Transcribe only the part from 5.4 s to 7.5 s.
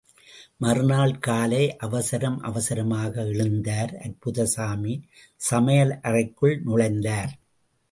சமையலறைக்குள் நுழைந்தார்.